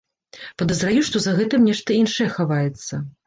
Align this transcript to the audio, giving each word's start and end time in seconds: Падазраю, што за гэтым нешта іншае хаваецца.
Падазраю, 0.61 1.03
што 1.09 1.21
за 1.27 1.35
гэтым 1.39 1.67
нешта 1.71 1.97
іншае 1.99 2.29
хаваецца. 2.39 2.93